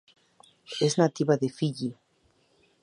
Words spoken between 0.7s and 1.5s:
Es nativa de